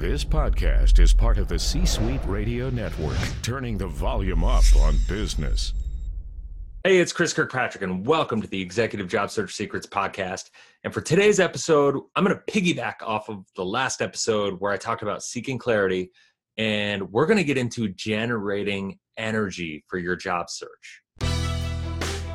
[0.00, 4.96] This podcast is part of the C Suite Radio Network, turning the volume up on
[5.06, 5.74] business.
[6.82, 10.48] Hey, it's Chris Kirkpatrick, and welcome to the Executive Job Search Secrets podcast.
[10.84, 14.78] And for today's episode, I'm going to piggyback off of the last episode where I
[14.78, 16.12] talked about seeking clarity,
[16.56, 21.02] and we're going to get into generating energy for your job search.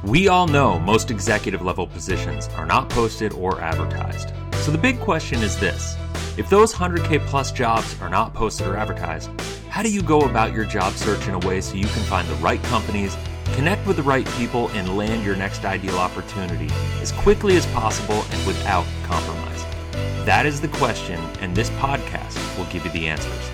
[0.04, 4.34] We all know most executive level positions are not posted or advertised.
[4.58, 5.98] So the big question is this
[6.38, 9.30] if those 100K plus jobs are not posted or advertised,
[9.70, 12.28] how do you go about your job search in a way so you can find
[12.28, 13.16] the right companies,
[13.54, 16.68] connect with the right people, and land your next ideal opportunity
[17.02, 19.64] as quickly as possible and without compromise?
[20.26, 23.50] That is the question, and this podcast will give you the answers.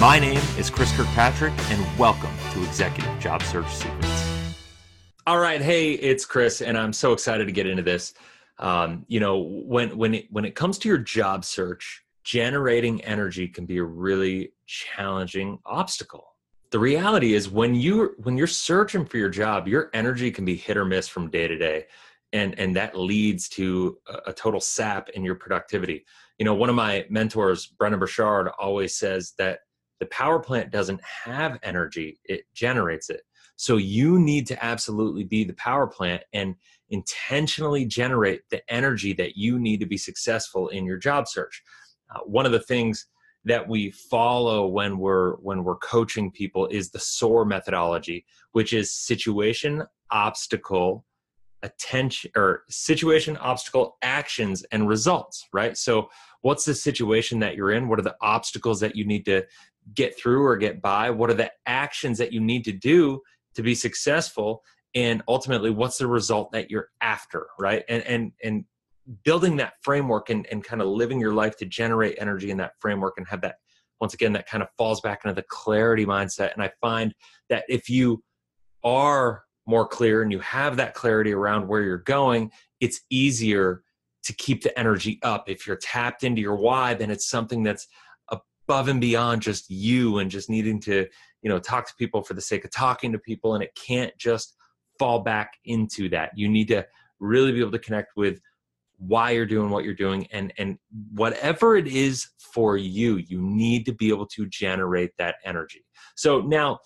[0.00, 4.28] My name is Chris Kirkpatrick, and welcome to Executive Job Search Secrets.
[5.26, 8.14] All right, hey, it's Chris, and I'm so excited to get into this.
[8.58, 13.48] Um, you know, when when it when it comes to your job search, generating energy
[13.48, 16.36] can be a really challenging obstacle.
[16.70, 20.56] The reality is when you when you're searching for your job your energy can be
[20.56, 21.86] hit or miss from day to day
[22.32, 26.04] and and that leads to a, a total sap in your productivity.
[26.38, 29.60] You know one of my mentors Brendon Burchard always says that
[30.00, 33.22] the power plant doesn't have energy it generates it.
[33.56, 36.54] So you need to absolutely be the power plant and
[36.88, 41.62] intentionally generate the energy that you need to be successful in your job search
[42.14, 43.06] uh, one of the things
[43.44, 48.92] that we follow when we're when we're coaching people is the SOAR methodology, which is
[48.92, 51.04] situation, obstacle,
[51.62, 55.48] attention or situation, obstacle, actions, and results.
[55.52, 55.76] Right.
[55.76, 56.08] So,
[56.42, 57.88] what's the situation that you're in?
[57.88, 59.44] What are the obstacles that you need to
[59.94, 61.10] get through or get by?
[61.10, 63.20] What are the actions that you need to do
[63.54, 64.62] to be successful?
[64.94, 67.46] And ultimately, what's the result that you're after?
[67.58, 67.84] Right.
[67.88, 68.64] And and and
[69.24, 72.72] building that framework and, and kind of living your life to generate energy in that
[72.80, 73.56] framework and have that
[74.00, 76.52] once again that kind of falls back into the clarity mindset.
[76.52, 77.14] And i find
[77.48, 78.22] that if you
[78.84, 83.82] are more clear and you have that clarity around where you're going it's easier
[84.24, 85.48] to keep the energy up.
[85.48, 87.86] If you're tapped into your why then it's something that's
[88.28, 91.06] above and beyond just you and just needing to
[91.42, 93.54] you know talk to people for the sake of talking to people.
[93.54, 94.56] And it can't just
[94.98, 96.30] fall back into that.
[96.36, 96.86] You need to
[97.20, 98.40] really be able to connect with
[99.06, 100.78] why you're doing what you're doing and and
[101.12, 105.84] whatever it is for you you need to be able to generate that energy.
[106.16, 106.78] So now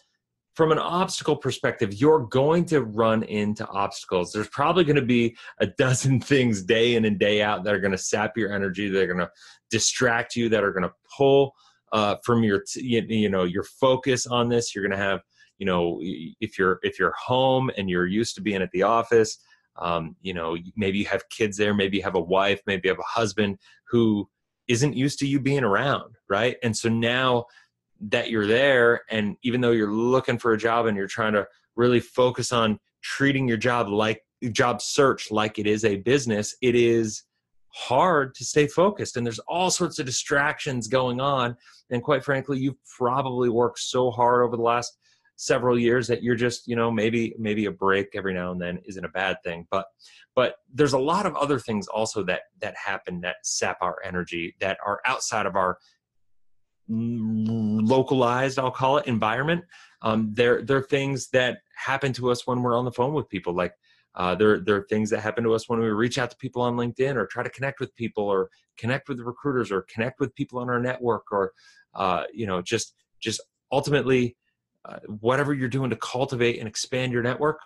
[0.54, 4.32] from an obstacle perspective you're going to run into obstacles.
[4.32, 7.80] There's probably going to be a dozen things day in and day out that are
[7.80, 9.30] going to sap your energy they're going to
[9.70, 11.52] distract you that are going to pull
[11.92, 14.74] uh, from your you, you know your focus on this.
[14.74, 15.20] You're going to have
[15.58, 19.38] you know if you're if you're home and you're used to being at the office
[19.78, 22.90] um, you know maybe you have kids there maybe you have a wife maybe you
[22.90, 24.28] have a husband who
[24.68, 26.56] isn't used to you being around right?
[26.62, 27.46] And so now
[28.00, 31.46] that you're there and even though you're looking for a job and you're trying to
[31.76, 34.22] really focus on treating your job like
[34.52, 37.22] job search like it is a business it is
[37.68, 41.56] hard to stay focused and there's all sorts of distractions going on.
[41.90, 44.98] And quite frankly you've probably worked so hard over the last
[45.36, 48.78] several years that you're just you know maybe maybe a break every now and then
[48.86, 49.86] isn't a bad thing but
[50.34, 54.54] but there's a lot of other things also that that happen that sap our energy
[54.60, 55.78] that are outside of our
[56.88, 59.64] localized i'll call it environment.
[60.02, 63.28] Um, there there are things that happen to us when we're on the phone with
[63.28, 63.72] people like
[64.16, 66.62] uh, there, there are things that happen to us when we reach out to people
[66.62, 68.48] on LinkedIn or try to connect with people or
[68.78, 71.52] connect with recruiters or connect with people on our network or,
[71.94, 74.34] uh, you know, just just ultimately
[75.20, 77.58] whatever you're doing to cultivate and expand your network,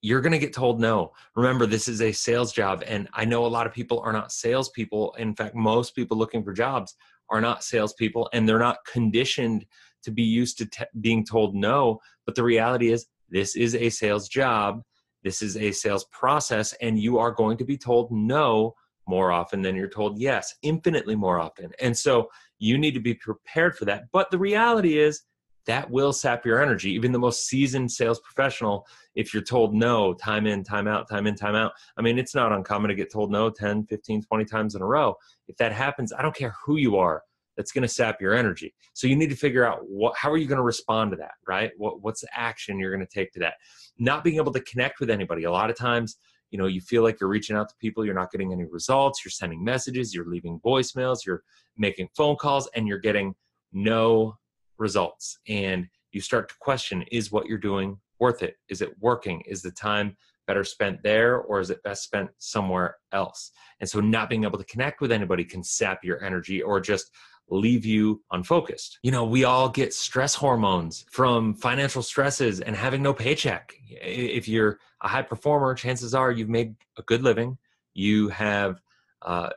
[0.00, 1.12] you're going to get told no.
[1.34, 2.84] Remember, this is a sales job.
[2.86, 5.14] And I know a lot of people are not salespeople.
[5.18, 6.94] In fact, most people looking for jobs
[7.30, 9.66] are not salespeople and they're not conditioned
[10.04, 11.98] to be used to being told no.
[12.26, 14.82] But the reality is, this is a sales job.
[15.24, 18.74] This is a sales process, and you are going to be told no
[19.08, 21.72] more often than you're told yes, infinitely more often.
[21.80, 22.28] And so
[22.58, 24.04] you need to be prepared for that.
[24.12, 25.22] But the reality is,
[25.68, 26.90] that will sap your energy.
[26.92, 31.26] Even the most seasoned sales professional, if you're told no, time in, time out, time
[31.26, 31.72] in, time out.
[31.98, 34.86] I mean, it's not uncommon to get told no 10, 15, 20 times in a
[34.86, 35.14] row.
[35.46, 37.22] If that happens, I don't care who you are.
[37.54, 38.72] that's going to sap your energy.
[38.94, 41.34] So you need to figure out what how are you going to respond to that,
[41.46, 41.72] right?
[41.76, 43.54] What what's the action you're going to take to that?
[43.98, 45.44] Not being able to connect with anybody.
[45.44, 46.16] A lot of times,
[46.50, 49.24] you know, you feel like you're reaching out to people, you're not getting any results,
[49.24, 51.42] you're sending messages, you're leaving voicemails, you're
[51.76, 53.34] making phone calls and you're getting
[53.72, 54.38] no
[54.78, 55.38] results.
[55.48, 58.56] And you start to question is what you're doing worth it?
[58.68, 59.42] Is it working?
[59.46, 60.16] Is the time
[60.46, 63.52] better spent there or is it best spent somewhere else?
[63.80, 67.10] And so not being able to connect with anybody can sap your energy or just
[67.50, 68.98] leave you unfocused.
[69.02, 73.74] You know, we all get stress hormones from financial stresses and having no paycheck.
[73.88, 77.58] If you're a high performer, chances are you've made a good living.
[77.94, 78.80] You have,
[79.22, 79.50] uh,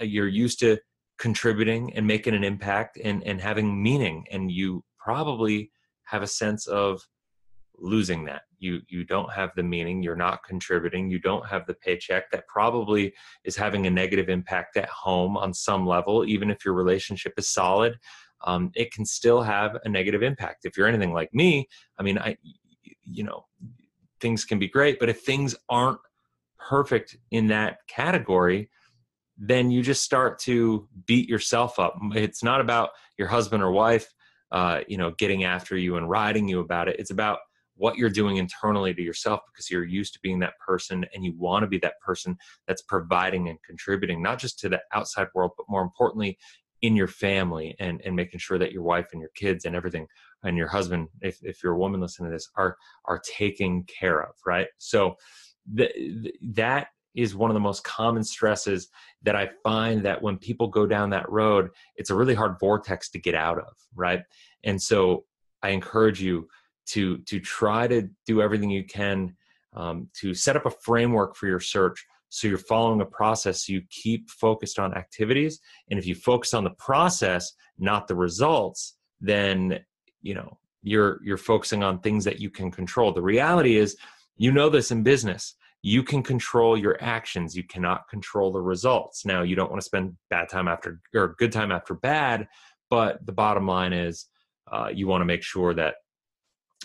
[0.00, 0.78] you're used to
[1.22, 4.26] contributing and making an impact and, and having meaning.
[4.32, 5.70] And you probably
[6.02, 7.00] have a sense of
[7.78, 11.74] losing that you you don't have the meaning you're not contributing you don't have the
[11.74, 13.12] paycheck that probably
[13.44, 17.48] is having a negative impact at home on some level even if your relationship is
[17.48, 17.98] solid
[18.44, 21.66] um, it can still have a negative impact if you're anything like me
[21.98, 22.36] i mean i
[23.02, 23.44] you know
[24.20, 25.98] things can be great but if things aren't
[26.68, 28.70] perfect in that category
[29.36, 31.96] then you just start to beat yourself up.
[32.14, 34.12] It's not about your husband or wife
[34.52, 36.96] uh, you know getting after you and riding you about it.
[36.98, 37.38] It's about
[37.76, 41.34] what you're doing internally to yourself because you're used to being that person and you
[41.36, 42.36] want to be that person
[42.66, 46.38] that's providing and contributing not just to the outside world but more importantly
[46.82, 50.06] in your family and and making sure that your wife and your kids and everything
[50.42, 52.76] and your husband if, if you're a woman listening to this are
[53.06, 54.68] are taken care of right?
[54.78, 55.16] So
[55.72, 58.88] the, that is one of the most common stresses
[59.22, 63.10] that I find that when people go down that road, it's a really hard vortex
[63.10, 64.22] to get out of, right?
[64.64, 65.24] And so
[65.62, 66.48] I encourage you
[66.86, 69.36] to to try to do everything you can
[69.74, 73.74] um, to set up a framework for your search so you're following a process so
[73.74, 75.60] you keep focused on activities.
[75.90, 79.78] And if you focus on the process not the results then
[80.20, 83.12] you know you're you're focusing on things that you can control.
[83.12, 83.96] The reality is
[84.36, 89.24] you know this in business you can control your actions you cannot control the results.
[89.24, 92.48] Now you don't want to spend bad time after or good time after bad
[92.90, 94.26] but the bottom line is
[94.70, 95.94] uh, you want to make sure that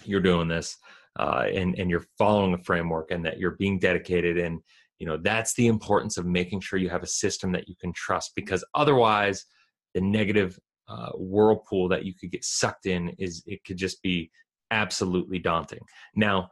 [0.06, 0.78] you're doing this
[1.20, 4.60] uh, and and you're following a framework and that you're being dedicated and
[5.00, 7.92] you know that's the importance of making sure you have a system that you can
[7.94, 9.46] trust because otherwise
[9.94, 10.58] the negative
[10.88, 14.32] uh, whirlpool that you could get sucked in is it could just be
[14.72, 15.82] absolutely daunting.
[16.16, 16.50] Now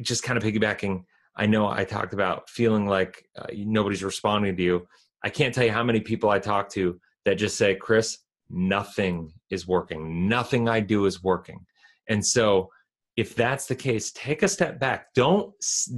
[0.00, 1.02] just kind of piggybacking
[1.36, 4.86] i know i talked about feeling like uh, nobody's responding to you
[5.24, 8.18] i can't tell you how many people i talk to that just say chris
[8.48, 11.64] nothing is working nothing i do is working
[12.08, 12.68] and so
[13.16, 15.12] if that's the case, take a step back.
[15.14, 15.52] Don't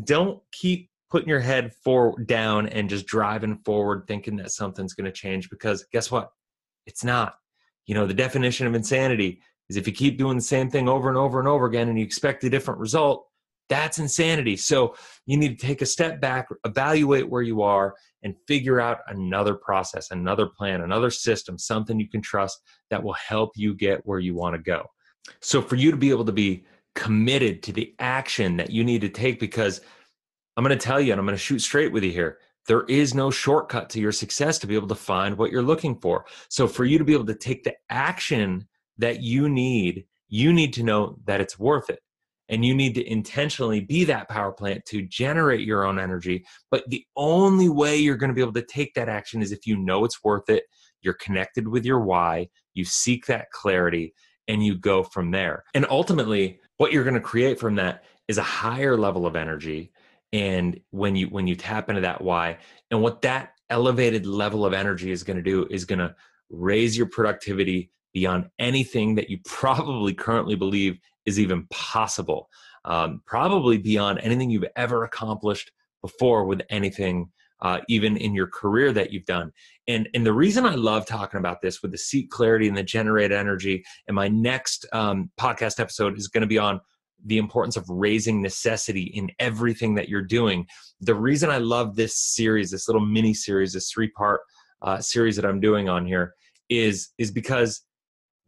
[0.05, 5.05] don't keep putting your head forward down and just driving forward thinking that something's going
[5.05, 6.31] to change because guess what?
[6.87, 7.35] It's not.
[7.87, 11.09] You know, the definition of insanity is if you keep doing the same thing over
[11.09, 13.27] and over and over again and you expect a different result,
[13.69, 14.57] that's insanity.
[14.57, 14.95] So
[15.27, 19.55] you need to take a step back, evaluate where you are, and figure out another
[19.55, 22.61] process, another plan, another system, something you can trust
[22.91, 24.87] that will help you get where you want to go.
[25.41, 26.65] So for you to be able to be
[26.95, 29.81] committed to the action that you need to take, because
[30.57, 32.39] I'm going to tell you, and I'm going to shoot straight with you here.
[32.69, 35.99] There is no shortcut to your success to be able to find what you're looking
[35.99, 36.27] for.
[36.49, 38.69] So for you to be able to take the action
[38.99, 42.01] that you need, you need to know that it's worth it.
[42.49, 46.45] And you need to intentionally be that power plant to generate your own energy.
[46.71, 49.67] But the only way you're going to be able to take that action is if
[49.67, 50.65] you know it's worth it,
[51.01, 54.15] you're connected with your why, you seek that clarity,
[54.49, 55.65] and you go from there.
[55.75, 59.93] And ultimately, what you're going to create from that is a higher level of energy
[60.33, 62.59] and when you when you tap into that why
[62.91, 66.15] and what that elevated level of energy is going to do is going to
[66.51, 72.49] raise your productivity beyond anything that you probably currently believe is even possible
[72.85, 75.71] um, probably beyond anything you've ever accomplished
[76.03, 79.53] before with anything uh, even in your career that you've done.
[79.87, 82.83] And, and the reason I love talking about this with the seek clarity and the
[82.83, 86.81] generate energy, and my next um, podcast episode is going to be on
[87.25, 90.67] the importance of raising necessity in everything that you're doing.
[91.03, 94.41] The reason I love this series, this little mini series, this three part
[94.83, 96.35] uh, series that I'm doing on here,
[96.69, 97.83] is is because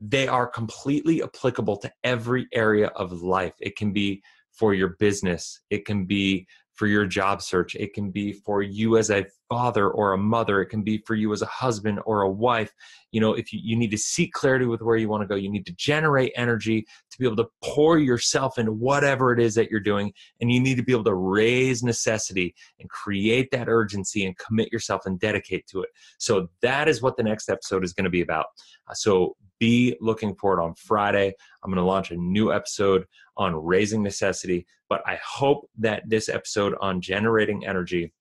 [0.00, 3.54] they are completely applicable to every area of life.
[3.60, 4.22] It can be
[4.52, 5.60] for your business.
[5.70, 7.74] It can be for your job search.
[7.76, 10.60] It can be for you as a father or a mother.
[10.60, 12.72] It can be for you as a husband or a wife.
[13.12, 15.36] You know, if you, you need to seek clarity with where you want to go,
[15.36, 16.84] you need to generate energy
[17.14, 20.12] to be able to pour yourself into whatever it is that you're doing.
[20.40, 24.72] And you need to be able to raise necessity and create that urgency and commit
[24.72, 25.90] yourself and dedicate to it.
[26.18, 28.46] So that is what the next episode is going to be about.
[28.88, 31.32] Uh, so be looking for it on Friday.
[31.62, 33.04] I'm going to launch a new episode
[33.36, 34.66] on raising necessity.
[34.88, 38.12] But I hope that this episode on generating energy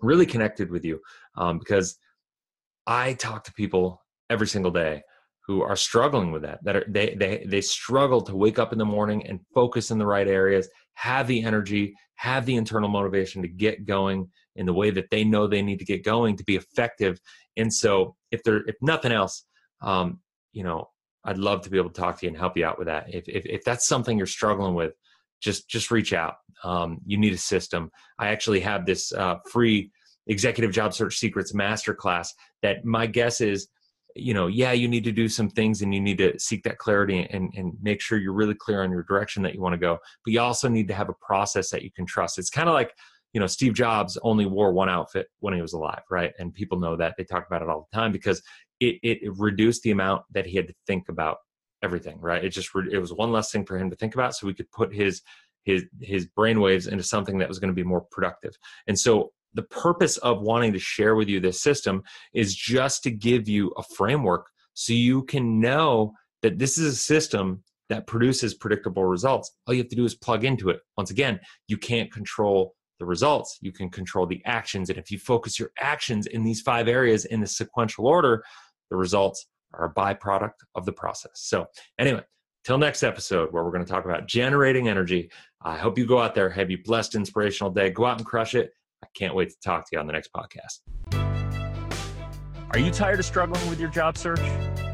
[0.00, 1.00] really connected with you
[1.36, 1.98] um, because
[2.86, 5.02] I talk to people every single day
[5.50, 8.78] who are struggling with that that are, they they they struggle to wake up in
[8.78, 13.42] the morning and focus in the right areas have the energy have the internal motivation
[13.42, 16.44] to get going in the way that they know they need to get going to
[16.44, 17.18] be effective.
[17.56, 19.44] And so if there if nothing else
[19.82, 20.20] um,
[20.52, 20.88] you know
[21.24, 23.12] i'd love to be able to talk to you and help you out with that.
[23.12, 24.92] If if, if that's something you're struggling with
[25.40, 26.34] just just reach out.
[26.62, 27.90] Um, you need a system.
[28.20, 29.90] I actually have this uh, free
[30.28, 32.28] executive job search secrets masterclass
[32.62, 33.68] that my guess is
[34.14, 36.78] you know yeah you need to do some things and you need to seek that
[36.78, 39.78] clarity and, and make sure you're really clear on your direction that you want to
[39.78, 42.38] go but you also need to have a process that you can trust.
[42.38, 42.94] It's kind of like
[43.32, 46.32] you know steve jobs only wore one outfit when he was alive right?
[46.38, 47.14] And people know that.
[47.16, 48.42] They talk about it all the time because
[48.80, 51.38] it, it, reduced the amount that he had to think about
[51.82, 52.44] everything right?
[52.44, 54.70] It just it was one less thing for him to think about so we could
[54.72, 55.22] put his
[55.64, 58.56] his his brainwaves into something that was going to be more productive.
[58.86, 62.02] And so the purpose of wanting to share with you this system
[62.32, 66.96] is just to give you a framework so you can know that this is a
[66.96, 69.52] system that produces predictable results.
[69.66, 70.80] All you have to do is plug into it.
[70.96, 74.90] Once again, you can't control the results, you can control the actions.
[74.90, 78.44] And if you focus your actions in these five areas in the sequential order,
[78.90, 81.32] the results are a byproduct of the process.
[81.34, 81.66] So,
[81.98, 82.22] anyway,
[82.64, 85.30] till next episode where we're going to talk about generating energy.
[85.62, 87.90] I hope you go out there, have you blessed, inspirational day.
[87.90, 88.72] Go out and crush it.
[89.02, 90.80] I can't wait to talk to you on the next podcast.
[92.72, 94.38] Are you tired of struggling with your job search?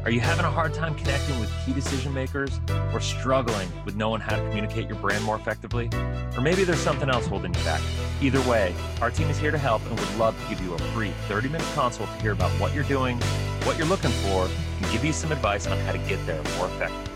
[0.03, 2.59] Are you having a hard time connecting with key decision makers
[2.93, 5.87] or struggling with knowing how to communicate your brand more effectively?
[6.35, 7.79] Or maybe there's something else holding you back.
[8.21, 10.79] Either way, our team is here to help and would love to give you a
[10.93, 13.19] free 30 minute consult to hear about what you're doing,
[13.63, 14.49] what you're looking for,
[14.81, 17.13] and give you some advice on how to get there more effectively.